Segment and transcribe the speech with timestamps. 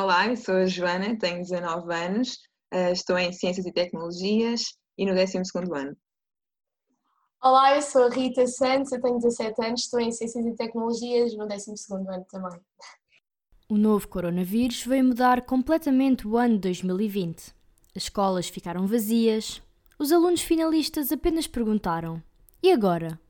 [0.00, 2.38] Olá, eu sou a Joana, tenho 19 anos,
[2.70, 4.62] eh, estou em Ciências e Tecnologias
[4.96, 5.38] e no 12
[5.74, 5.96] ano.
[7.42, 11.36] Olá, eu sou a Rita Santos, eu tenho 17 anos, estou em Ciências e Tecnologias
[11.36, 12.60] no 12 ano também.
[13.68, 17.52] O novo coronavírus veio mudar completamente o ano de 2020.
[17.96, 19.60] As escolas ficaram vazias,
[19.98, 22.22] os alunos finalistas apenas perguntaram:
[22.62, 23.20] e agora?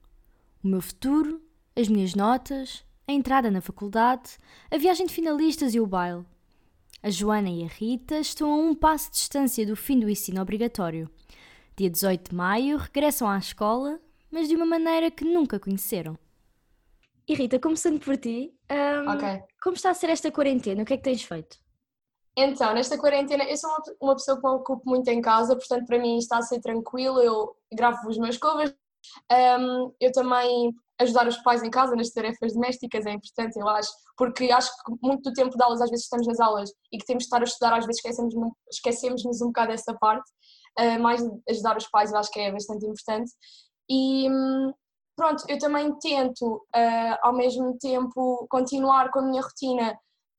[0.63, 1.41] O meu futuro?
[1.75, 2.85] As minhas notas?
[3.07, 4.37] A entrada na faculdade?
[4.71, 6.27] A viagem de finalistas e o baile?
[7.01, 10.43] A Joana e a Rita estão a um passo de distância do fim do ensino
[10.43, 11.09] obrigatório.
[11.77, 16.19] Dia 18 de maio regressam à escola, mas de uma maneira que nunca conheceram.
[17.29, 19.43] E Rita, começando por ti, um, okay.
[19.63, 20.83] como está a ser esta quarentena?
[20.83, 21.59] O que é que tens feito?
[22.37, 26.01] Então, nesta quarentena, eu sou uma pessoa que me ocupo muito em casa, portanto, para
[26.01, 27.21] mim está a ser tranquilo.
[27.21, 28.75] Eu gravo os meus covers.
[29.31, 33.91] Um, eu também ajudar os pais em casa nas tarefas domésticas é importante, eu acho,
[34.17, 37.07] porque acho que muito do tempo de aulas, às vezes estamos nas aulas e que
[37.07, 38.35] temos de estar a estudar, às vezes esquecemos,
[38.71, 40.29] esquecemos-nos um bocado dessa parte,
[40.81, 43.31] uh, mais ajudar os pais eu acho que é bastante importante.
[43.89, 44.29] E
[45.17, 49.93] pronto, eu também tento, uh, ao mesmo tempo, continuar com a minha rotina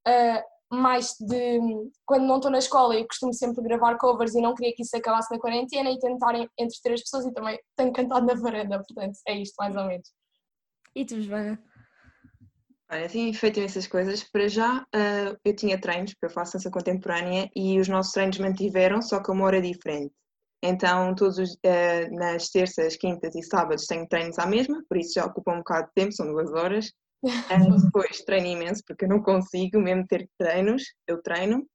[0.07, 1.59] uh, mais de
[2.05, 4.95] quando não estou na escola eu costumo sempre gravar covers e não queria que isso
[4.95, 9.17] acabasse na quarentena e tentar entreter as pessoas e também tenho cantado na varanda, portanto
[9.27, 10.11] é isto mais ou menos.
[10.95, 11.59] E tu, Joana?
[12.91, 14.23] Olha, tenho feito imensas coisas.
[14.23, 18.39] Para já, uh, eu tinha treinos, porque eu faço dança contemporânea, e os nossos treinos
[18.39, 20.11] mantiveram, só que a uma hora diferente.
[20.61, 25.13] Então, todos os, uh, nas terças, quintas e sábados tenho treinos à mesma, por isso
[25.13, 26.91] já ocupa um bocado de tempo, são duas horas.
[27.23, 31.67] Uh, depois treino imenso, porque eu não consigo mesmo ter treinos, eu treino.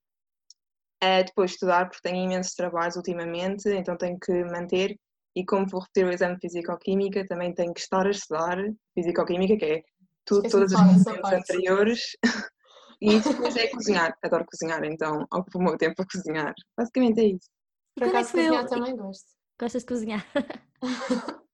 [1.02, 4.96] Uh, depois estudar, porque tenho imensos trabalhos ultimamente, então tenho que manter
[5.36, 8.56] e como vou repetir o exame de Fisicoquímica, também tenho que estar a estudar
[8.94, 9.82] Fisicoquímica, que é
[10.24, 12.00] tudo, todas as funções anteriores.
[13.00, 14.16] e depois é cozinhar.
[14.22, 16.54] Adoro cozinhar, então ocupo o meu tempo a cozinhar.
[16.76, 17.50] Basicamente é isso.
[17.96, 18.68] Por acaso cozinhar eu...
[18.68, 19.26] também gosto.
[19.58, 20.26] Gostas de cozinhar?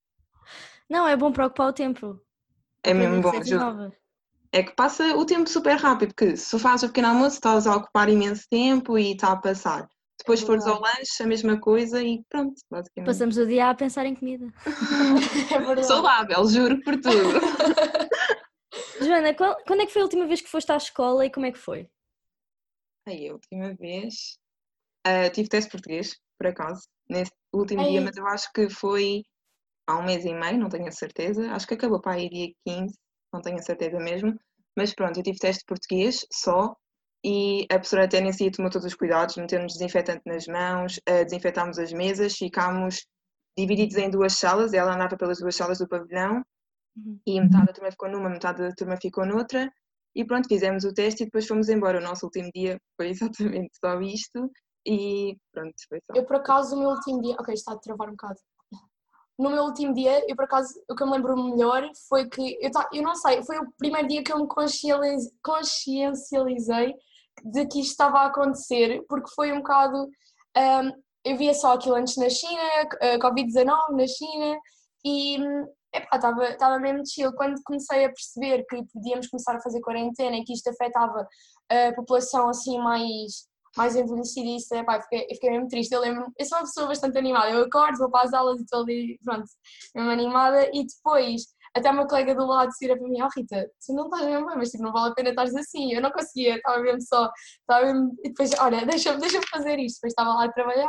[0.88, 2.20] Não, é bom para ocupar o tempo.
[2.82, 3.90] É mesmo bom.
[4.52, 7.76] É que passa o tempo super rápido, porque se fazes o pequeno almoço estás a
[7.76, 9.88] ocupar imenso tempo e está a passar.
[10.18, 13.06] Depois é fores ao lanche, a mesma coisa e pronto, basicamente.
[13.06, 14.52] Passamos o dia a pensar em comida.
[15.78, 17.40] é Saudável, juro por tudo.
[19.00, 21.46] Joana, qual, quando é que foi a última vez que foste à escola e como
[21.46, 21.88] é que foi?
[23.06, 24.38] Aí, a última vez.
[25.06, 29.24] Uh, tive teste português, por acaso, nesse último dia, mas eu acho que foi
[29.90, 31.50] há um mês e meio, não tenho a certeza.
[31.52, 32.94] Acho que acabou para aí dia 15,
[33.32, 34.38] não tenho a certeza mesmo.
[34.76, 36.74] Mas pronto, eu tive teste português só
[37.24, 41.24] e a professora até nesse dia tomou todos os cuidados, meteu-nos desinfetante nas mãos, uh,
[41.24, 43.04] desinfetámos as mesas, ficámos
[43.58, 46.42] divididos em duas salas, ela andava pelas duas salas do pavilhão
[46.96, 47.20] uhum.
[47.26, 49.70] e metade da turma ficou numa, metade da turma ficou noutra
[50.14, 51.98] e pronto, fizemos o teste e depois fomos embora.
[51.98, 53.10] O nosso último dia foi
[53.60, 54.50] exatamente só isto
[54.86, 56.18] e pronto, foi só.
[56.18, 58.38] Eu por acaso o meu último dia, ok, está a travar um bocado.
[59.40, 62.58] No meu último dia, eu por acaso, o que eu me lembro melhor foi que,
[62.60, 64.46] eu, eu não sei, foi o primeiro dia que eu me
[65.42, 66.94] consciencializei
[67.42, 69.96] de que isto estava a acontecer, porque foi um bocado.
[70.56, 70.92] Um,
[71.24, 72.60] eu via só aquilo antes na China,
[73.18, 74.58] Covid-19 na China,
[75.04, 75.38] e
[76.12, 77.32] estava mesmo chill.
[77.32, 81.26] Quando comecei a perceber que podíamos começar a fazer quarentena e que isto afetava
[81.70, 83.48] a população assim mais,
[83.80, 85.92] mais envelhecida, isso, epá, fiquei, fiquei mesmo triste.
[85.92, 88.64] Eu lembro, eu sou uma pessoa bastante animada, eu acordo, vou para as aulas e
[88.64, 89.46] estou ali, pronto,
[89.94, 91.42] mesmo animada, e depois
[91.74, 94.56] até uma colega do lado vira para mim, oh Rita, tu não estás mesmo bem,
[94.56, 95.92] mas tipo, não vale a pena estares assim.
[95.92, 97.30] Eu não conseguia, estava mesmo só,
[97.60, 99.96] estava mesmo, e depois, olha, deixa-me deixa fazer isto.
[99.96, 100.88] Depois estava lá a trabalhar.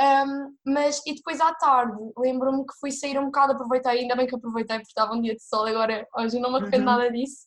[0.00, 4.26] Um, mas, e depois à tarde, lembro-me que fui sair um bocado, aproveitei, ainda bem
[4.26, 6.96] que aproveitei porque estava um dia de sol, agora hoje não me arrependo uhum.
[6.96, 7.46] nada disso.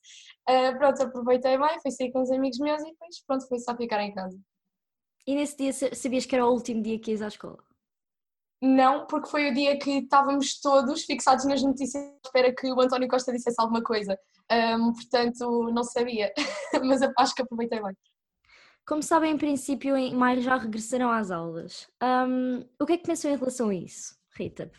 [0.49, 3.75] Uh, pronto, aproveitei bem, fui sair com uns amigos meus e depois, pronto, fui só
[3.75, 4.37] ficar em casa.
[5.27, 7.57] E nesse dia sabias que era o último dia que ias à escola?
[8.61, 12.81] Não, porque foi o dia que estávamos todos fixados nas notícias à espera que o
[12.81, 14.17] António Costa dissesse alguma coisa.
[14.51, 16.33] Um, portanto, não sabia,
[16.83, 17.95] mas acho que aproveitei bem.
[18.87, 21.87] Como sabem, em princípio, em maio já regressarão às aulas.
[22.01, 24.71] Um, o que é que pensam em relação a isso, Rita?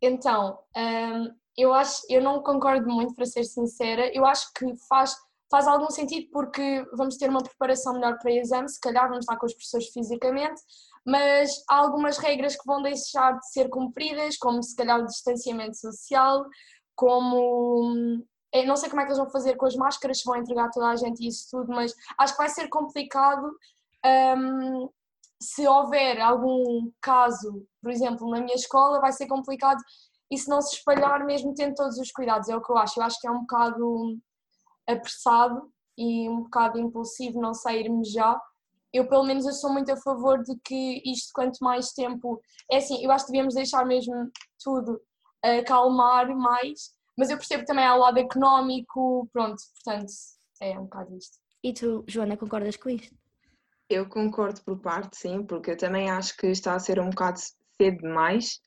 [0.00, 4.10] Então, um, eu acho, eu não concordo muito, para ser sincera.
[4.14, 5.14] Eu acho que faz,
[5.50, 9.36] faz algum sentido porque vamos ter uma preparação melhor para exame, se calhar vamos estar
[9.36, 10.60] com os professores fisicamente,
[11.04, 15.76] mas há algumas regras que vão deixar de ser cumpridas, como se calhar o distanciamento
[15.76, 16.44] social,
[16.94, 17.94] como
[18.66, 20.88] não sei como é que eles vão fazer com as máscaras, se vão entregar toda
[20.88, 23.54] a gente isso tudo, mas acho que vai ser complicado
[24.38, 24.88] um,
[25.40, 29.80] se houver algum caso, por exemplo, na minha escola, vai ser complicado
[30.30, 32.98] isso não se espalhar mesmo tendo todos os cuidados, é o que eu acho.
[32.98, 34.18] Eu acho que é um bocado
[34.86, 38.38] apressado e um bocado impulsivo não sair-me já.
[38.92, 42.40] Eu, pelo menos, eu sou muito a favor de que isto, quanto mais tempo.
[42.70, 44.30] É assim, eu acho que devíamos deixar mesmo
[44.62, 45.00] tudo
[45.42, 50.12] acalmar mais, mas eu percebo também ao lado económico, pronto, portanto,
[50.60, 51.38] é um bocado isto.
[51.62, 53.14] E tu, Joana, concordas com isto?
[53.88, 57.38] Eu concordo por parte, sim, porque eu também acho que está a ser um bocado
[57.38, 58.60] cedo demais,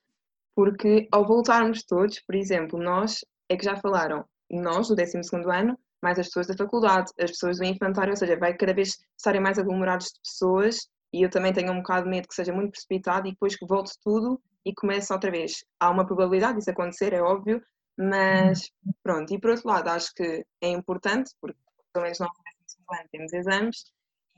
[0.55, 5.17] porque ao voltarmos todos, por exemplo, nós, é que já falaram, nós do 12
[5.51, 8.97] ano, mais as pessoas da faculdade, as pessoas do infantário, ou seja, vai cada vez
[9.17, 12.53] estarem mais aglomerados de pessoas e eu também tenho um bocado de medo que seja
[12.53, 15.63] muito precipitado e depois que volte tudo e comece outra vez.
[15.79, 17.61] Há uma probabilidade disso acontecer, é óbvio,
[17.97, 18.69] mas
[19.03, 19.33] pronto.
[19.33, 21.57] E por outro lado, acho que é importante, porque
[21.91, 22.29] pelo menos nós
[23.11, 23.83] temos exames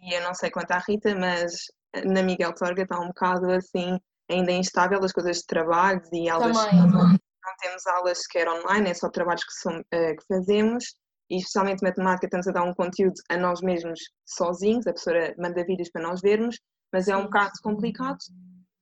[0.02, 1.66] e eu não sei quanto à Rita, mas
[2.06, 4.00] na Miguel Torga está um bocado assim,
[4.30, 6.58] ainda instável as coisas de trabalho e aulas.
[6.58, 7.20] Também.
[7.44, 10.96] Não temos aulas sequer online, é só trabalhos que, são, uh, que fazemos
[11.32, 15.64] e especialmente matemática estamos a dar um conteúdo a nós mesmos sozinhos, a professora manda
[15.64, 16.60] vídeos para nós vermos,
[16.92, 18.20] mas é um bocado complicado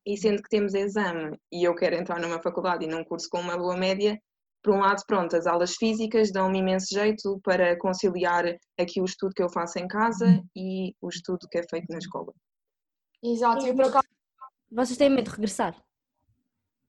[0.04, 3.40] e sendo que temos exame e eu quero entrar numa faculdade e num curso com
[3.40, 4.19] uma boa média,
[4.63, 8.46] por um lado, pronto, as aulas físicas dão-me imenso jeito para conciliar
[8.80, 12.00] aqui o estudo que eu faço em casa e o estudo que é feito na
[12.00, 12.34] escola.
[13.24, 14.07] Exato, e por acaso.
[14.72, 15.80] Vocês têm medo de regressar?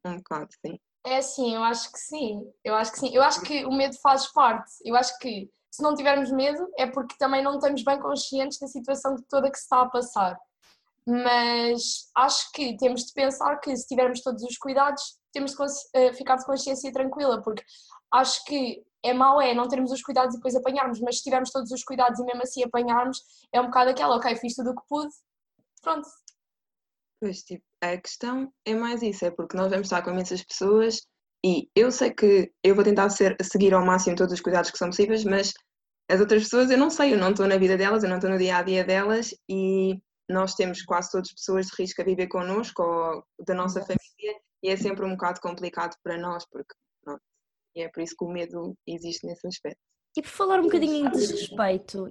[0.07, 0.79] Um bocado, sim.
[1.05, 2.53] É assim, eu acho que sim.
[2.63, 3.11] Eu acho que sim.
[3.15, 4.73] Eu acho que o medo faz parte.
[4.85, 8.67] Eu acho que se não tivermos medo é porque também não estamos bem conscientes da
[8.67, 10.39] situação toda que se está a passar.
[11.07, 15.57] Mas acho que temos de pensar que se tivermos todos os cuidados, temos de
[15.95, 17.65] eh, ficar de consciência tranquila, porque
[18.13, 21.51] acho que é mau é não termos os cuidados e depois apanharmos, mas se tivermos
[21.51, 23.23] todos os cuidados e mesmo assim apanharmos,
[23.53, 25.13] é um bocado aquela, ok, fiz tudo o que pude,
[25.81, 26.07] pronto.
[27.21, 31.01] Pois, tipo, a questão é mais isso, é porque nós vamos estar com imensas pessoas
[31.45, 34.79] e eu sei que eu vou tentar ser, seguir ao máximo todos os cuidados que
[34.79, 35.53] são possíveis, mas
[36.11, 38.31] as outras pessoas eu não sei, eu não estou na vida delas, eu não estou
[38.31, 42.27] no dia a dia delas e nós temos quase todas pessoas de risco a viver
[42.29, 47.23] connosco ou da nossa família e é sempre um bocado complicado para nós, porque pronto,
[47.75, 49.81] e é por isso que o medo existe nesse aspecto.
[50.17, 52.11] E por falar um bocadinho em desrespeito,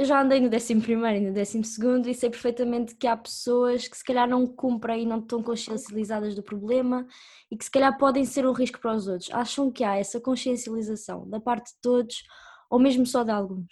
[0.00, 3.94] eu já andei no 11 e no 12 e sei perfeitamente que há pessoas que
[3.94, 7.06] se calhar não cumprem e não estão consciencializadas do problema
[7.50, 9.30] e que se calhar podem ser um risco para os outros.
[9.30, 12.22] Acham que há essa consciencialização da parte de todos
[12.70, 13.70] ou mesmo só de alguns?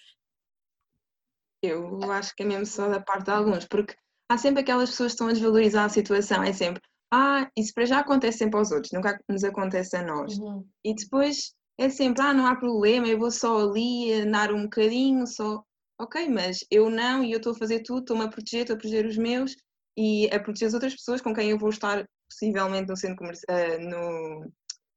[1.62, 3.96] Eu acho que é mesmo só da parte de alguns, porque
[4.30, 7.86] há sempre aquelas pessoas que estão a desvalorizar a situação, é sempre, ah, isso para
[7.86, 10.36] já acontece sempre aos outros, nunca nos acontece a nós.
[10.38, 10.68] Uhum.
[10.84, 15.26] E depois é sempre, ah, não há problema, eu vou só ali andar um bocadinho,
[15.26, 15.64] só.
[16.00, 18.78] Ok, mas eu não e eu estou a fazer tudo, estou-me a proteger, estou a
[18.78, 19.56] proteger os meus
[19.96, 23.56] e a proteger as outras pessoas com quem eu vou estar possivelmente no centro comercial,
[23.56, 24.52] uh, no,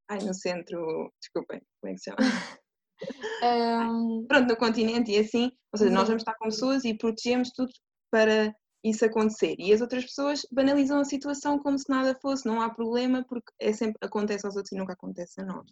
[0.09, 2.18] ai, no centro, desculpem, como é que se chama?
[3.89, 4.25] um...
[4.27, 7.71] Pronto, no continente e assim, ou seja, nós vamos estar com pessoas e protegemos tudo
[8.12, 8.53] para
[8.83, 9.56] isso acontecer.
[9.57, 13.51] E as outras pessoas banalizam a situação como se nada fosse, não há problema, porque
[13.59, 15.65] é sempre acontece aos outros e nunca acontece a nós.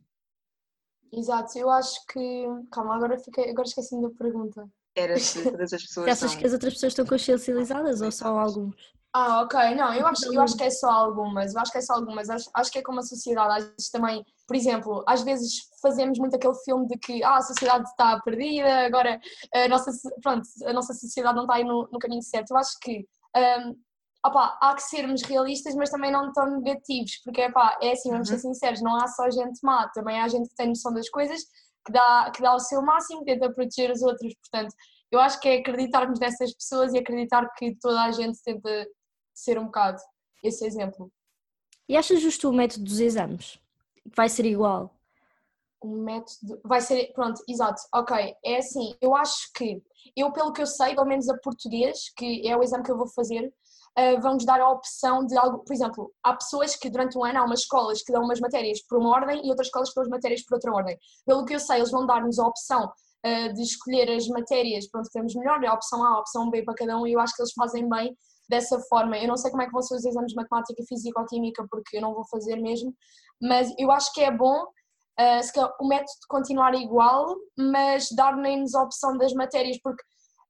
[1.11, 2.45] Exato, eu acho que.
[2.71, 4.69] Calma, agora, fiquei, agora esqueci da pergunta.
[4.95, 6.07] Era se todas as pessoas.
[6.07, 6.39] achas são...
[6.39, 8.75] que as outras pessoas estão consciencializadas ou só alguns?
[9.13, 9.75] Ah, ok.
[9.75, 11.53] Não, eu acho, eu acho que é só algumas.
[11.53, 12.29] Eu acho que é só algumas.
[12.29, 13.57] Acho, acho que é como a sociedade.
[13.57, 17.41] Às vezes também, por exemplo, às vezes fazemos muito aquele filme de que ah, a
[17.41, 19.19] sociedade está perdida, agora
[19.53, 19.91] a nossa,
[20.21, 22.51] pronto, a nossa sociedade não está aí no, no caminho certo.
[22.51, 23.75] Eu acho que um,
[24.25, 28.29] opa, há que sermos realistas, mas também não tão negativos, porque opa, é assim, vamos
[28.29, 28.35] uhum.
[28.35, 31.41] ser sinceros, não há só gente má, também há gente que tem noção das coisas,
[31.85, 34.33] que dá, que dá o seu máximo, tenta proteger os outros.
[34.35, 34.73] Portanto,
[35.11, 38.87] eu acho que é acreditarmos nessas pessoas e acreditar que toda a gente tenta
[39.33, 39.99] ser um bocado
[40.43, 41.11] esse exemplo.
[41.87, 43.59] E achas justo o método dos exames?
[44.15, 44.93] Vai ser igual?
[45.81, 46.59] O método.
[46.63, 47.11] Vai ser.
[47.13, 47.81] Pronto, exato.
[47.93, 48.35] Ok.
[48.45, 49.81] É assim, eu acho que.
[50.15, 52.97] Eu, pelo que eu sei, pelo menos a português, que é o exame que eu
[52.97, 53.51] vou fazer,
[53.99, 55.59] uh, vão-nos dar a opção de algo.
[55.59, 58.81] Por exemplo, há pessoas que durante um ano há umas escolas que dão umas matérias
[58.87, 60.97] por uma ordem e outras escolas que dão as matérias por outra ordem.
[61.25, 65.05] Pelo que eu sei, eles vão dar-nos a opção uh, de escolher as matérias, pronto,
[65.05, 67.35] que temos melhor, a opção A, a opção B para cada um, e eu acho
[67.35, 68.15] que eles fazem bem
[68.49, 69.17] dessa forma.
[69.17, 71.65] Eu não sei como é que vão ser os exames de matemática, física ou química,
[71.69, 72.93] porque eu não vou fazer mesmo,
[73.41, 79.17] mas eu acho que é bom uh, o método continuar igual, mas dar-nos a opção
[79.17, 80.03] das matérias, porque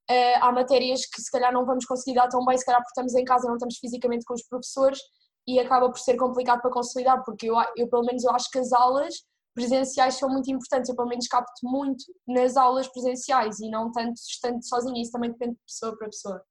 [0.09, 2.91] uh, há matérias que se calhar não vamos conseguir dar tão bem, se calhar porque
[2.91, 4.99] estamos em casa, não estamos fisicamente com os professores
[5.47, 8.59] e acaba por ser complicado para consolidar, porque eu, eu pelo menos eu acho que
[8.59, 9.15] as aulas
[9.55, 14.15] presenciais são muito importantes, eu pelo menos capto muito nas aulas presenciais e não tanto
[14.15, 16.43] estando sozinha, isso também depende de pessoa para pessoa.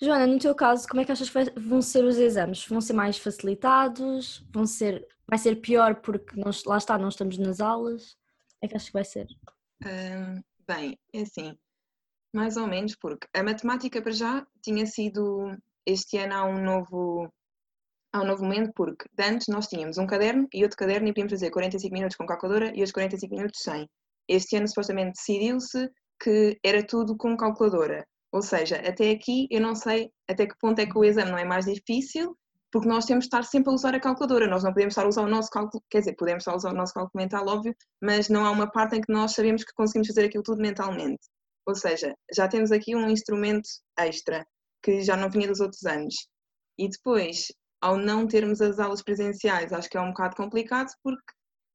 [0.00, 2.64] Joana, no teu caso, como é que achas que vão ser os exames?
[2.66, 4.46] Vão ser mais facilitados?
[4.52, 8.14] Vão ser, vai ser pior porque nós, lá está, não estamos nas aulas?
[8.60, 9.26] Como é que achas que vai ser?
[9.84, 11.58] Um, bem, é assim,
[12.32, 15.56] Mais ou menos, porque a matemática para já tinha sido
[15.86, 17.32] este ano há um novo
[18.12, 21.32] há um novo momento, porque antes nós tínhamos um caderno e outro caderno e podíamos
[21.32, 23.88] fazer 45 minutos com calculadora e outros 45 minutos sem.
[24.26, 25.90] Este ano supostamente decidiu-se
[26.22, 28.06] que era tudo com calculadora.
[28.32, 31.38] Ou seja, até aqui eu não sei até que ponto é que o exame não
[31.38, 32.36] é mais difícil,
[32.70, 34.46] porque nós temos de estar sempre a usar a calculadora.
[34.46, 36.70] Nós não podemos estar a usar o nosso cálculo, quer dizer, podemos estar a usar
[36.70, 39.72] o nosso cálculo mental, óbvio, mas não há uma parte em que nós sabemos que
[39.72, 41.20] conseguimos fazer aquilo tudo mentalmente.
[41.68, 44.46] Ou seja, já temos aqui um instrumento extra
[44.82, 46.14] que já não vinha dos outros anos.
[46.78, 47.48] E depois,
[47.78, 51.22] ao não termos as aulas presenciais, acho que é um bocado complicado porque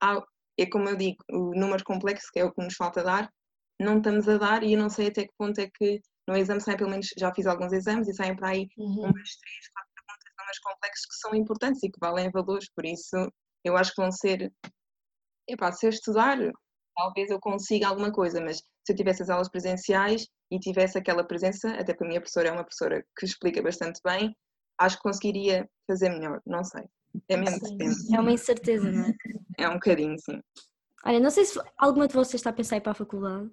[0.02, 0.20] há,
[0.58, 3.30] é como eu digo, o número complexo, que é o que nos falta dar,
[3.80, 6.62] não estamos a dar e eu não sei até que ponto é que no exame
[6.62, 9.02] saem, pelo menos já fiz alguns exames e saem para aí uhum.
[9.02, 13.32] umas três, quatro perguntas números complexos que são importantes e que valem valores, por isso
[13.64, 14.52] eu acho que vão ser,
[15.48, 16.40] epá, se eu estudar,
[16.96, 21.24] talvez eu consiga alguma coisa, mas se eu tivesse as aulas presenciais e tivesse aquela
[21.24, 24.36] presença, até porque a minha professora é uma professora que explica bastante bem,
[24.78, 26.84] acho que conseguiria fazer melhor, não sei.
[27.30, 27.60] É mesmo
[28.14, 29.14] É uma incerteza, não é?
[29.58, 30.42] É um bocadinho, sim.
[31.06, 33.50] Olha, não sei se alguma de vocês está a pensar em ir para a faculdade.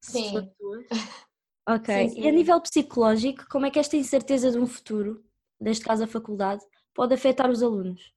[0.00, 0.50] Sim.
[1.68, 1.94] Ok.
[1.94, 2.20] Sim, sim.
[2.22, 5.24] E a nível psicológico, como é que esta incerteza de um futuro,
[5.60, 6.60] neste caso a faculdade,
[6.92, 8.12] pode afetar os alunos?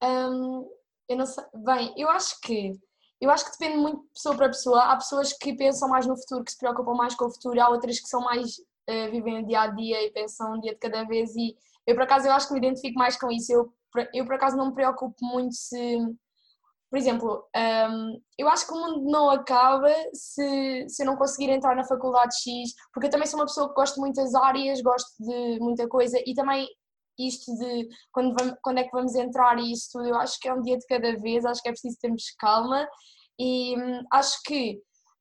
[0.00, 0.70] Um,
[1.08, 1.42] eu não sei.
[1.64, 2.72] Bem, eu acho que
[3.24, 4.82] eu acho que depende muito de pessoa para pessoa.
[4.82, 7.68] Há pessoas que pensam mais no futuro, que se preocupam mais com o futuro, há
[7.70, 10.78] outras que são mais uh, vivem o dia a dia e pensam um dia de
[10.78, 11.34] cada vez.
[11.34, 13.52] E eu, por acaso, eu acho que me identifico mais com isso.
[13.52, 13.72] Eu,
[14.12, 15.98] eu por acaso, não me preocupo muito se.
[16.90, 17.48] Por exemplo,
[17.90, 21.82] um, eu acho que o mundo não acaba se, se eu não conseguir entrar na
[21.82, 25.58] faculdade X, porque eu também sou uma pessoa que gosto de muitas áreas, gosto de
[25.58, 26.68] muita coisa e também
[27.18, 30.48] isto de quando, vamos, quando é que vamos entrar e isso tudo, eu acho que
[30.48, 32.86] é um dia de cada vez, acho que é preciso termos calma.
[33.38, 34.80] E hum, acho que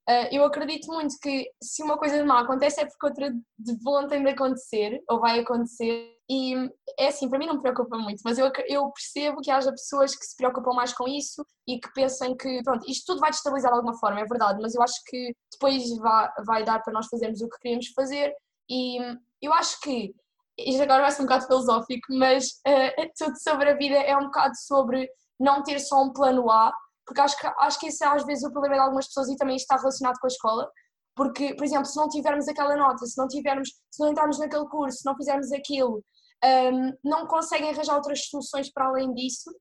[0.10, 3.78] Uh, eu acredito muito que se uma coisa de má acontece é porque outra de
[3.82, 6.14] bom tem de acontecer ou vai acontecer.
[6.30, 6.56] E
[7.00, 10.14] é assim, para mim não me preocupa muito, mas eu, eu percebo que haja pessoas
[10.14, 13.72] que se preocupam mais com isso e que pensam que, pronto, isto tudo vai destabilizar
[13.72, 17.08] de alguma forma, é verdade, mas eu acho que depois vai, vai dar para nós
[17.08, 18.34] fazermos o que queremos fazer.
[18.70, 18.98] E
[19.42, 20.14] eu acho que,
[20.58, 24.26] isto agora vai ser um bocado filosófico, mas uh, tudo sobre a vida é um
[24.26, 26.74] bocado sobre não ter só um plano A,
[27.06, 29.36] porque acho que, acho que esse é às vezes o problema de algumas pessoas e
[29.36, 30.70] também está relacionado com a escola,
[31.16, 34.68] porque, por exemplo, se não tivermos aquela nota, se não tivermos, se não entrarmos naquele
[34.68, 36.04] curso, se não fizermos aquilo,
[36.44, 39.52] um, não conseguem arranjar outras soluções para além disso,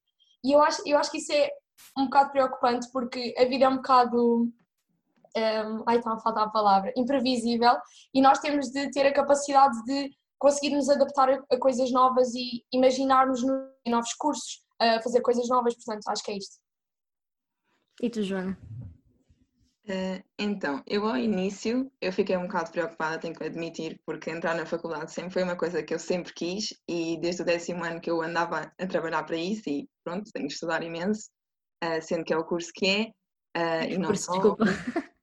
[0.44, 1.50] e eu acho, eu acho que isso é
[1.98, 4.42] um bocado preocupante, porque a vida é um bocado,
[5.36, 7.76] um, ai está a faltar a palavra, imprevisível,
[8.14, 10.10] e nós temos de ter a capacidade de
[10.42, 13.42] conseguir nos adaptar a, coisas novas e imaginarmos
[13.86, 16.56] novos cursos, a fazer coisas novas, portanto, acho que é isto.
[18.02, 18.58] E tu, Joana?
[19.84, 24.56] Uh, então, eu ao início eu fiquei um bocado preocupada, tenho que admitir, porque entrar
[24.56, 28.00] na faculdade sempre foi uma coisa que eu sempre quis e desde o décimo ano
[28.00, 31.30] que eu andava a trabalhar para isso e pronto, tenho que estudar imenso,
[31.84, 33.02] uh, sendo que é o curso que é.
[33.56, 34.32] Uh, e não curso, só...
[34.32, 34.64] desculpa.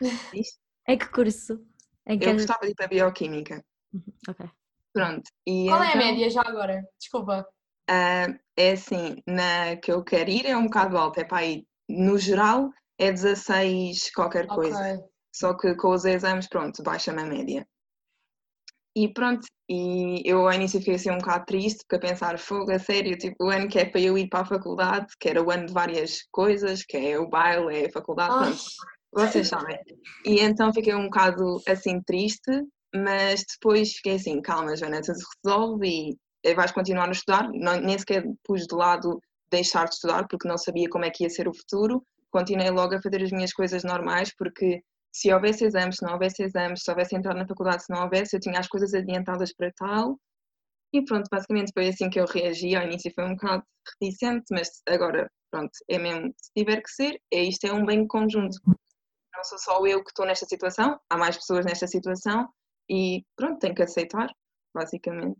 [0.86, 1.58] é que curso?
[2.04, 3.64] É que eu gostava de ir para Bioquímica.
[3.94, 4.57] Uhum, ok.
[4.98, 5.30] Pronto.
[5.46, 6.82] E Qual então, é a então média já agora?
[6.98, 7.46] Desculpa.
[7.88, 12.18] é assim, na que eu quero ir é um bocado alto, é para ir no
[12.18, 14.76] geral é 16 qualquer coisa.
[14.76, 15.04] Okay.
[15.32, 17.64] Só que com os exames, pronto, baixa-me a média.
[18.96, 22.72] E pronto, e eu ao início fiquei assim um bocado triste, porque a pensar, fogo,
[22.72, 25.40] a sério, tipo, o ano que é para eu ir para a faculdade, que era
[25.40, 28.46] o ano de várias coisas, que é o baile, é a faculdade, Ai.
[28.46, 28.62] pronto,
[29.12, 29.78] vocês sabem.
[30.26, 32.50] E então fiquei um bocado assim triste,
[32.94, 35.12] mas depois fiquei assim, calma, Joana, se
[35.44, 37.48] resolve e vais continuar a estudar.
[37.52, 41.24] Não, nem sequer pus de lado deixar de estudar porque não sabia como é que
[41.24, 42.02] ia ser o futuro.
[42.30, 46.42] Continuei logo a fazer as minhas coisas normais porque se houvesse exames, se não houvesse
[46.42, 49.72] exames, se houvesse entrado na faculdade, se não houvesse, eu tinha as coisas adiantadas para
[49.76, 50.18] tal.
[50.92, 52.74] E pronto, basicamente foi assim que eu reagi.
[52.74, 53.62] Ao início foi um bocado
[54.00, 58.06] reticente, mas agora, pronto, é mesmo, se tiver que ser, é, isto é um bem
[58.06, 58.56] conjunto.
[58.66, 62.48] Não sou só eu que estou nesta situação, há mais pessoas nesta situação
[62.88, 64.30] e pronto, tenho que aceitar,
[64.74, 65.38] basicamente.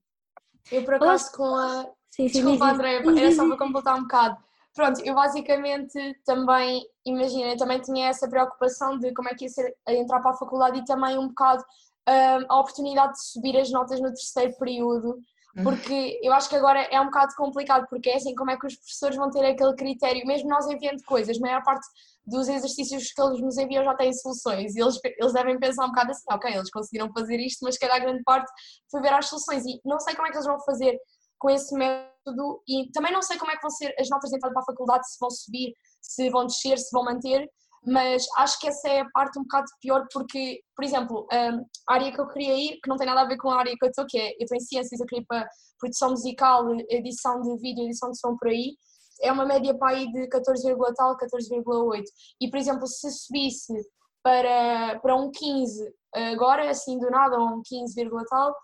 [0.71, 4.37] Eu por acaso com a, Sim, sim, Desculpa, André, era só para completar um bocado.
[4.75, 9.75] Pronto, eu basicamente também, imagina, também tinha essa preocupação de como é que ia ser
[9.87, 11.65] a entrar para a faculdade e também um bocado
[12.09, 15.19] um, a oportunidade de subir as notas no terceiro período,
[15.57, 15.65] uhum.
[15.65, 18.67] porque eu acho que agora é um bocado complicado, porque é assim, como é que
[18.67, 21.87] os professores vão ter aquele critério, mesmo nós enviando coisas, a maior parte
[22.29, 24.75] dos exercícios que eles nos enviam já têm soluções.
[24.75, 27.97] E eles, eles devem pensar um bocado assim, ok, eles conseguiram fazer isto, mas calhar
[27.97, 28.51] a grande parte
[28.91, 29.65] foi ver as soluções.
[29.65, 30.99] E não sei como é que eles vão fazer
[31.39, 34.37] com esse método e também não sei como é que vão ser as notas de
[34.37, 37.49] entrada para a faculdade, se vão subir, se vão descer, se vão manter,
[37.87, 42.13] mas acho que essa é a parte um bocado pior porque, por exemplo, a área
[42.13, 43.89] que eu queria ir, que não tem nada a ver com a área que eu
[43.89, 47.57] estou, que é, eu estou em ciências, eu queria ir para produção musical, edição de
[47.61, 48.77] vídeo, edição de som por aí,
[49.21, 52.05] é uma média para aí de 14, tal, 14,8.
[52.41, 53.75] E, por exemplo, se subisse
[54.23, 55.93] para, para um 15
[56.33, 58.55] agora, assim do nada, um 15, tal,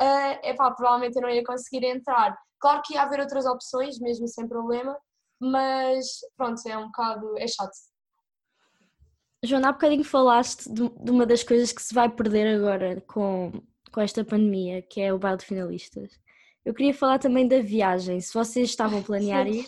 [0.00, 2.36] é pá, provavelmente eu não ia conseguir entrar.
[2.60, 4.96] Claro que ia haver outras opções, mesmo sem problema,
[5.40, 7.72] mas pronto, é um bocado, é chato.
[9.44, 13.52] Joana, há bocadinho falaste de, de, uma das coisas que se vai perder agora com,
[13.92, 16.10] com esta pandemia, que é o baile de finalistas.
[16.64, 19.66] Eu queria falar também da viagem, se vocês estavam a planear ir.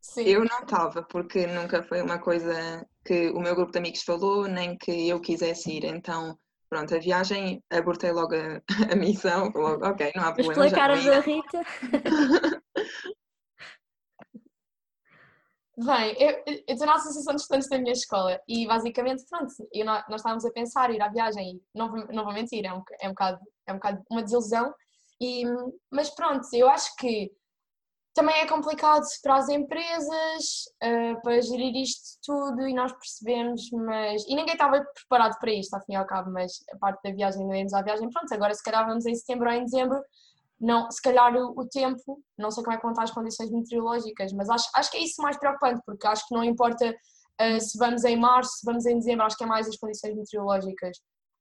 [0.00, 0.22] Sim.
[0.22, 4.48] Eu não estava, porque nunca foi uma coisa que o meu grupo de amigos falou,
[4.48, 5.84] nem que eu quisesse ir.
[5.84, 6.36] Então,
[6.68, 8.60] pronto, a viagem, abortei logo a,
[8.92, 10.62] a missão, logo, ok, não há problema.
[10.62, 11.62] Mas pela cara da Rita.
[15.76, 20.16] Bem, eu, estou na Associação de Estudantes da minha escola e basicamente, pronto, eu, nós
[20.16, 23.12] estávamos a pensar ir à viagem e não, não vou mentir, é um, é, um
[23.12, 24.74] bocado, é um bocado uma desilusão,
[25.18, 25.44] e,
[25.90, 27.32] mas pronto, eu acho que
[28.14, 34.24] também é complicado para as empresas, uh, para gerir isto tudo e nós percebemos, mas.
[34.26, 37.14] E ninguém estava preparado para isto, ao fim e ao cabo, mas a parte da
[37.14, 40.02] viagem, não íamos à viagem, pronto, agora se calhar vamos em setembro ou em dezembro,
[40.60, 43.50] não, se calhar o, o tempo, não sei como é que vão estar as condições
[43.50, 47.60] meteorológicas, mas acho, acho que é isso mais preocupante, porque acho que não importa uh,
[47.60, 50.98] se vamos em março, se vamos em dezembro, acho que é mais as condições meteorológicas.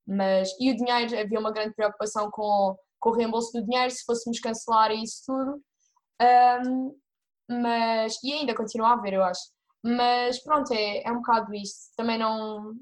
[0.07, 4.03] Mas, e o dinheiro, havia uma grande preocupação com, com o reembolso do dinheiro, se
[4.05, 5.61] fôssemos cancelar isso tudo.
[6.21, 6.95] Um,
[7.49, 9.41] mas, e ainda continua a haver, eu acho.
[9.83, 11.95] Mas pronto, é, é um bocado isto.
[11.95, 12.73] Também não,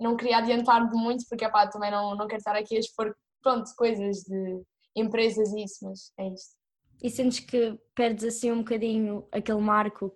[0.00, 3.14] não queria adiantar de muito, porque epá, também não, não quero estar aqui a expor
[3.42, 4.62] pronto, coisas de
[4.94, 6.56] empresas e isso, mas é isto.
[7.02, 10.12] E sentes que perdes assim um bocadinho aquele marco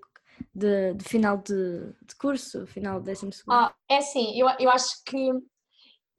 [0.54, 3.54] de, de final de, de curso, final do décimo segundo?
[3.54, 5.30] Ah, é sim, eu, eu acho que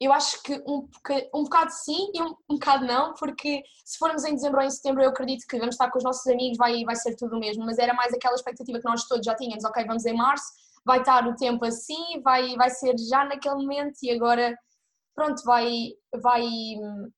[0.04, 0.88] eu acho que um,
[1.34, 4.70] um bocado sim e um, um bocado não, porque se formos em dezembro ou em
[4.70, 7.40] setembro, eu acredito que vamos estar com os nossos amigos, vai, vai ser tudo o
[7.40, 10.46] mesmo, mas era mais aquela expectativa que nós todos já tínhamos, ok, vamos em março,
[10.84, 14.56] vai estar o tempo assim, vai, vai ser já naquele momento e agora,
[15.14, 17.10] pronto, vai, vai hum,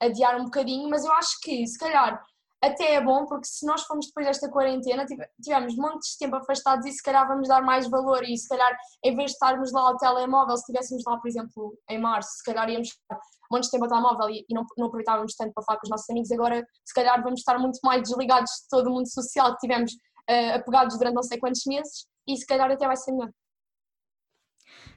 [0.00, 2.22] adiar um bocadinho, mas eu acho que se calhar
[2.62, 5.06] até é bom, porque se nós formos depois desta quarentena,
[5.40, 8.76] tivemos montes de tempo afastados e se calhar vamos dar mais valor e se calhar
[9.04, 12.44] em vez de estarmos lá ao telemóvel, se estivéssemos lá, por exemplo, em março, se
[12.44, 13.18] calhar íamos estar
[13.50, 15.90] montes de tempo ao telemóvel e, e não, não aproveitávamos tanto para falar com os
[15.90, 19.52] nossos amigos, agora se calhar vamos estar muito mais desligados de todo o mundo social
[19.52, 23.12] que tivemos uh, apegados durante não sei quantos meses e se calhar até vai ser
[23.12, 23.30] melhor.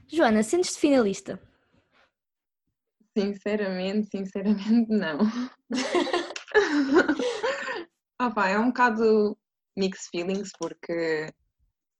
[0.08, 1.40] Joana, sentes-te finalista?
[3.16, 5.18] Sinceramente, sinceramente não.
[8.36, 9.36] ah, é um bocado
[9.76, 11.32] mixed feelings porque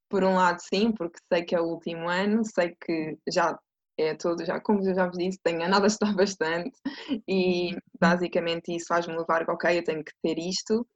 [0.09, 3.59] por um lado sim, porque sei que é o último ano, sei que já
[3.99, 6.73] é todo, já, como eu já vos disse, tenho andado a estudar bastante
[7.29, 10.87] e basicamente isso faz-me levar que ok, eu tenho que ter isto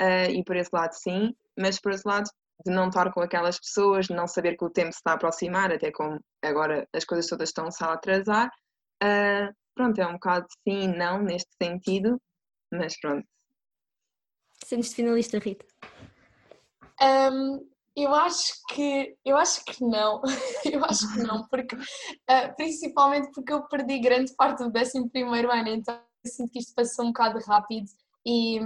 [0.00, 2.28] uh, e por esse lado sim, mas por esse lado
[2.64, 5.14] de não estar com aquelas pessoas, de não saber que o tempo se está a
[5.14, 8.48] aproximar, até como agora as coisas todas estão-se a atrasar,
[9.02, 12.20] uh, pronto, é um bocado sim e não neste sentido,
[12.72, 13.26] mas pronto.
[14.64, 15.66] Sentes-te finalista, Rita?
[17.00, 20.22] Um, eu acho que eu acho que não,
[20.64, 25.50] eu acho que não, porque uh, principalmente porque eu perdi grande parte do 11 primeiro
[25.50, 25.94] ano, então
[26.24, 27.86] eu sinto que isto passou um bocado rápido
[28.24, 28.60] e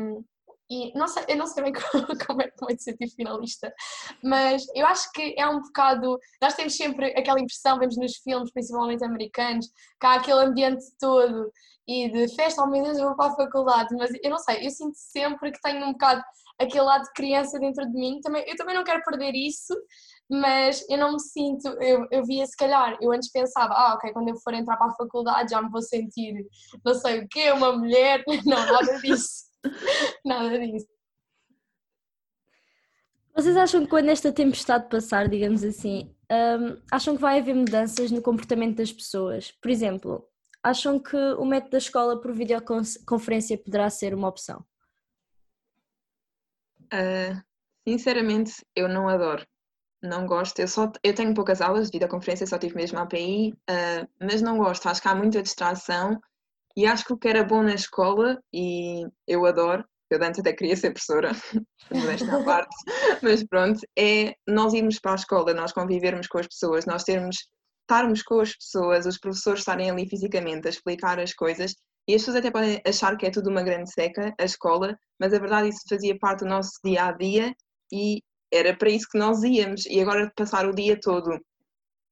[0.68, 3.72] e não sei, eu não sei bem como, como é que vai sentir finalista,
[4.22, 6.18] mas eu acho que é um bocado.
[6.42, 9.66] Nós temos sempre aquela impressão, vemos nos filmes, principalmente americanos,
[10.00, 11.50] que há aquele ambiente todo
[11.88, 14.66] e de festa, oh meu Deus, eu vou para a faculdade, mas eu não sei,
[14.66, 16.20] eu sinto sempre que tenho um bocado
[16.58, 19.72] aquele lado de criança dentro de mim, também, eu também não quero perder isso,
[20.28, 24.12] mas eu não me sinto, eu, eu via se calhar, eu antes pensava, ah, ok,
[24.12, 26.34] quando eu for entrar para a faculdade já me vou sentir,
[26.84, 29.45] não sei o quê, uma mulher, não, nada disso.
[30.24, 30.86] Nada disso.
[33.34, 38.10] Vocês acham que quando esta tempestade passar, digamos assim, um, acham que vai haver mudanças
[38.10, 39.52] no comportamento das pessoas?
[39.52, 40.26] Por exemplo,
[40.62, 44.64] acham que o método da escola por videoconferência poderá ser uma opção?
[46.84, 47.40] Uh,
[47.86, 49.46] sinceramente, eu não adoro.
[50.02, 50.58] Não gosto.
[50.60, 54.40] Eu, só, eu tenho poucas aulas de videoconferência, só tive mesmo API, uh, ah, mas
[54.40, 54.88] não gosto.
[54.88, 56.18] Acho que há muita distração
[56.76, 60.52] e acho que o que era bom na escola, e eu adoro, eu antes até
[60.52, 61.32] queria ser professora,
[61.90, 62.74] nesta parte,
[63.22, 67.36] mas pronto, é nós irmos para a escola, nós convivermos com as pessoas, nós termos,
[67.82, 71.74] estarmos com as pessoas, os professores estarem ali fisicamente a explicar as coisas,
[72.08, 75.34] e as pessoas até podem achar que é tudo uma grande seca, a escola, mas
[75.34, 77.52] a verdade isso fazia parte do nosso dia a dia
[77.92, 79.86] e era para isso que nós íamos.
[79.86, 81.36] E agora passar o dia todo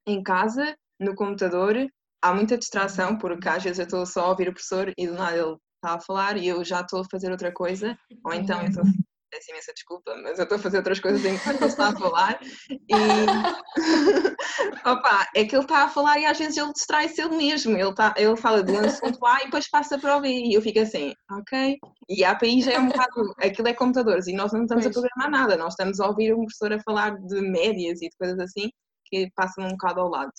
[0.07, 1.77] em casa, no computador,
[2.25, 5.13] há muita distração, porque às vezes eu estou só a ouvir o professor e do
[5.13, 8.63] nada ele está a falar e eu já estou a fazer outra coisa, ou então
[8.63, 8.85] eu estou
[9.31, 12.39] peço imensa desculpa, mas eu estou a fazer outras coisas enquanto ele está a falar
[12.71, 12.95] e
[14.89, 17.93] opa, é que ele está a falar e às vezes ele distrai-se ele mesmo, ele,
[17.95, 20.63] tá, ele fala de um assunto A e depois passa para o B e eu
[20.63, 21.77] fico assim, ok,
[22.09, 24.97] e a API já é um bocado, aquilo é computadores e nós não estamos pois.
[24.97, 28.17] a programar nada, nós estamos a ouvir um professor a falar de médias e de
[28.17, 28.71] coisas assim
[29.07, 30.33] que passam um bocado ao lado.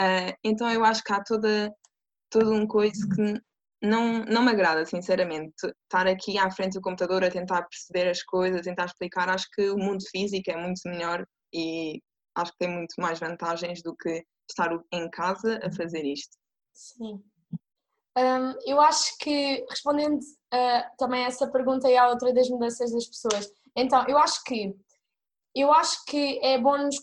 [0.00, 1.70] Uh, então eu acho que há toda,
[2.30, 3.40] todo um coisa que
[3.82, 5.54] não, não me agrada, sinceramente.
[5.84, 9.46] Estar aqui à frente do computador a tentar perceber as coisas, a tentar explicar, acho
[9.52, 12.00] que o mundo físico é muito melhor e
[12.34, 16.36] acho que tem muito mais vantagens do que estar em casa a fazer isto.
[16.72, 17.22] Sim.
[18.18, 22.92] Um, eu acho que, respondendo uh, também a essa pergunta e à outra das mudanças
[22.92, 24.74] das pessoas, então, eu acho que
[25.54, 26.98] eu acho que é bom nos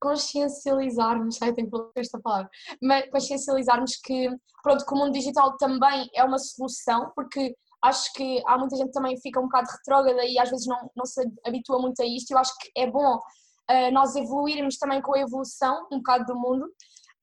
[0.00, 2.50] consciencializarmos, ai, tenho que esta palavra,
[2.82, 4.28] mas consciencializarmos que,
[4.62, 8.92] pronto, que o mundo digital também é uma solução, porque acho que há muita gente
[8.92, 12.30] também fica um bocado retrógrada e às vezes não, não se habitua muito a isto.
[12.30, 16.34] Eu acho que é bom uh, nós evoluirmos também com a evolução um bocado do
[16.34, 16.66] mundo,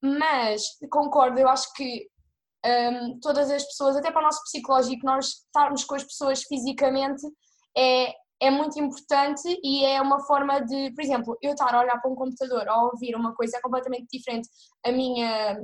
[0.01, 2.07] mas concordo, eu acho que
[2.63, 6.43] um, ehm, todas as pessoas, até para o nosso psicológico, nós estarmos com as pessoas
[6.43, 7.21] fisicamente
[7.75, 12.01] é, é muito importante e é uma forma de, por exemplo, eu estar a olhar
[12.01, 14.49] para um computador ou ouvir uma coisa é completamente diferente
[14.83, 15.61] a minha,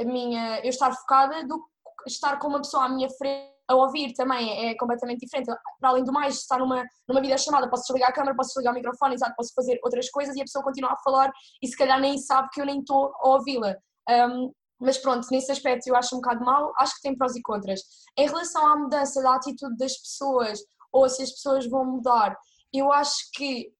[0.00, 1.62] a minha, eu estar focada do
[2.06, 5.46] estar com uma pessoa à minha frente a ouvir também é completamente diferente.
[5.80, 8.76] Para além do mais, estar numa, numa videochamada, posso desligar a câmera, posso desligar o
[8.76, 12.00] microfone, exato, posso fazer outras coisas e a pessoa continua a falar e se calhar
[12.00, 13.74] nem sabe que eu nem estou a ouvi-la.
[14.08, 17.42] Um, mas pronto, nesse aspecto eu acho um bocado mal, acho que tem prós e
[17.42, 17.80] contras.
[18.16, 20.60] Em relação à mudança da atitude das pessoas
[20.92, 22.36] ou se as pessoas vão mudar.
[22.72, 23.72] Eu acho que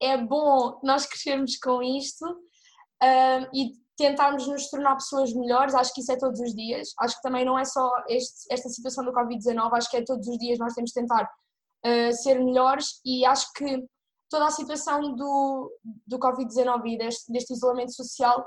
[0.00, 5.74] é bom nós crescermos com isto um, e tentarmos nos tornar pessoas melhores.
[5.74, 6.92] Acho que isso é todos os dias.
[7.00, 10.26] Acho que também não é só este, esta situação do Covid-19, acho que é todos
[10.26, 13.84] os dias nós temos de tentar uh, ser melhores e acho que
[14.28, 15.72] toda a situação do,
[16.06, 18.44] do Covid-19 e deste, deste, isolamento social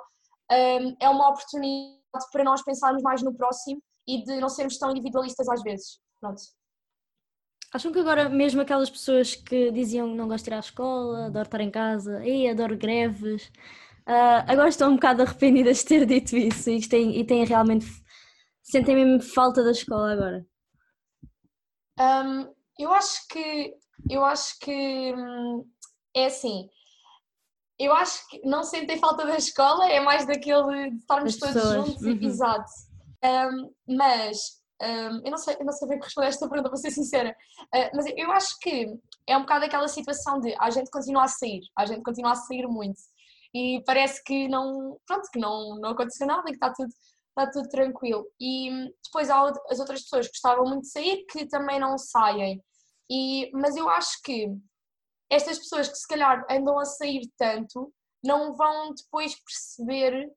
[0.51, 4.91] um, é uma oportunidade para nós pensarmos mais no próximo e de não sermos tão
[4.91, 5.99] individualistas às vezes.
[6.19, 6.41] Pronto.
[7.73, 11.45] Acham que agora, mesmo aquelas pessoas que diziam não gosto de ir à escola, adoro
[11.45, 13.47] estar em casa, e adoro greves,
[14.07, 17.85] uh, agora estão um bocado arrependidas de ter dito isso e têm, e têm realmente.
[18.63, 20.45] sentem mesmo falta da escola agora?
[21.99, 23.73] Um, eu acho que.
[24.09, 25.13] Eu acho que.
[25.13, 25.65] Hum,
[26.15, 26.69] é assim.
[27.79, 31.53] Eu acho que não sentem falta da escola, é mais daquele de estarmos As todos
[31.53, 31.87] pessoas.
[31.87, 32.19] juntos, uhum.
[32.21, 32.71] exato.
[33.23, 36.91] Um, mas um, eu, não sei, eu não sei bem responder esta pergunta, para ser
[36.91, 37.35] sincera,
[37.75, 38.93] uh, mas eu acho que
[39.25, 42.35] é um bocado aquela situação de a gente continua a sair, a gente continua a
[42.35, 42.99] sair muito
[43.53, 46.89] e parece que não, pronto, que não, não aconteceu nada, que está tudo,
[47.29, 48.25] está tudo tranquilo.
[48.39, 48.69] E
[49.03, 52.61] depois há as outras pessoas que gostavam muito de sair que também não saem.
[53.09, 54.53] E, mas eu acho que
[55.29, 57.91] estas pessoas que se calhar andam a sair tanto
[58.23, 60.29] não vão depois perceber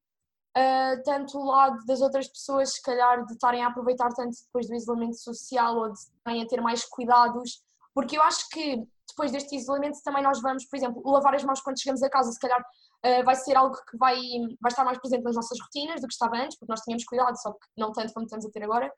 [0.56, 4.66] uh, tanto o lado das outras pessoas, se calhar, de estarem a aproveitar tanto depois
[4.66, 7.62] do isolamento social ou de estarem a ter mais cuidados,
[7.94, 11.60] porque eu acho que depois deste isolamento também nós vamos, por exemplo, lavar as mãos
[11.60, 14.16] quando chegamos a casa, se calhar uh, vai ser algo que vai,
[14.60, 17.40] vai estar mais presente nas nossas rotinas do que estava antes, porque nós tínhamos cuidado,
[17.40, 18.92] só que não tanto como estamos a ter agora.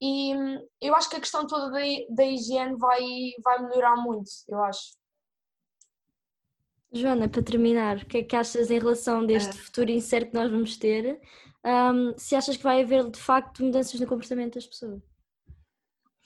[0.00, 3.02] E hum, eu acho que a questão toda da, da higiene vai,
[3.42, 4.94] vai melhorar muito, eu acho.
[6.96, 10.36] Joana, para terminar, o que é que achas em relação deste uh, futuro incerto que
[10.36, 11.20] nós vamos ter?
[11.64, 15.02] Um, se achas que vai haver de facto mudanças no comportamento das pessoas?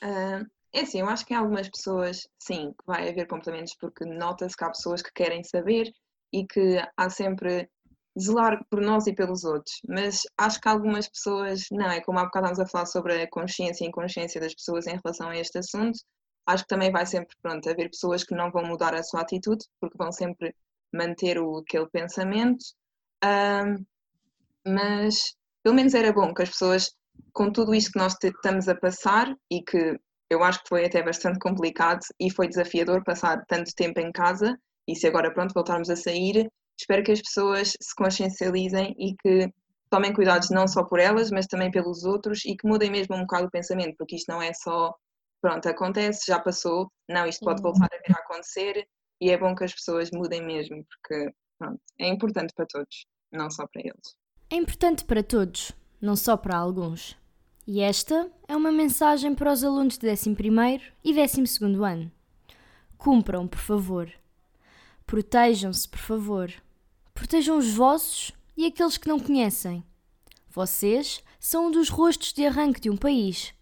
[0.02, 4.04] Uh, é assim, eu acho que em algumas pessoas, sim, que vai haver comportamentos porque
[4.04, 5.90] nota-se que há pessoas que querem saber
[6.33, 7.68] e que há sempre
[8.18, 12.24] zelar por nós e pelos outros, mas acho que algumas pessoas, não, é como há
[12.24, 15.59] bocado estávamos a falar sobre a consciência e inconsciência das pessoas em relação a este
[15.59, 15.98] assunto,
[16.46, 19.64] acho que também vai sempre, pronto, haver pessoas que não vão mudar a sua atitude,
[19.81, 20.55] porque vão sempre
[20.92, 22.64] manter o, aquele pensamento,
[23.24, 23.85] um,
[24.66, 26.92] mas pelo menos era bom que as pessoas,
[27.33, 29.98] com tudo isto que nós estamos a passar e que
[30.31, 34.57] eu acho que foi até bastante complicado e foi desafiador passar tanto tempo em casa
[34.88, 36.48] e se agora pronto voltarmos a sair,
[36.79, 39.53] espero que as pessoas se consciencializem e que
[39.90, 43.22] tomem cuidados não só por elas, mas também pelos outros e que mudem mesmo um
[43.22, 44.94] bocado o pensamento, porque isto não é só
[45.40, 48.87] pronto, acontece, já passou, não, isto pode voltar a vir a acontecer
[49.20, 53.50] e é bom que as pessoas mudem mesmo, porque pronto, é importante para todos, não
[53.50, 54.16] só para eles.
[54.50, 57.16] É importante para todos, não só para alguns.
[57.66, 60.31] E esta é uma mensagem para os alunos de 11
[61.05, 62.11] e 12 ano.
[62.98, 64.12] Cumpram, por favor.
[65.07, 66.53] Protejam-se, por favor.
[67.14, 69.85] Protejam os vossos e aqueles que não conhecem.
[70.48, 73.55] Vocês são um dos rostos de arranque de um país,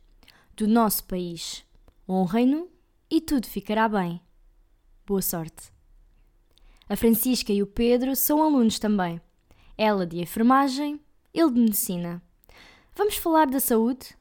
[0.56, 1.64] do nosso país.
[2.10, 2.70] Honrem-no
[3.10, 4.18] e tudo ficará bem.
[5.06, 5.70] Boa sorte.
[6.88, 9.20] A Francisca e o Pedro são alunos também.
[9.76, 10.98] Ela de enfermagem,
[11.34, 12.22] ele de medicina.
[12.94, 14.17] Vamos falar da saúde?